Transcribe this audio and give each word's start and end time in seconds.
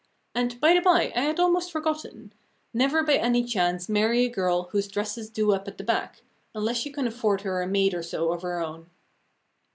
And, 0.33 0.59
by 0.59 0.73
the 0.73 0.79
bye, 0.81 1.13
I 1.15 1.21
had 1.21 1.39
almost 1.39 1.71
forgotten! 1.71 2.33
Never 2.73 3.03
by 3.03 3.17
any 3.17 3.43
chance 3.43 3.87
marry 3.87 4.25
a 4.25 4.29
girl 4.29 4.63
whose 4.71 4.87
dresses 4.87 5.29
do 5.29 5.51
up 5.51 5.67
at 5.67 5.77
the 5.77 5.83
back, 5.83 6.23
unless 6.55 6.87
you 6.87 6.91
can 6.91 7.05
afford 7.05 7.41
her 7.41 7.61
a 7.61 7.67
maid 7.67 7.93
or 7.93 8.01
so 8.01 8.31
of 8.31 8.41
her 8.41 8.59
own. 8.63 8.89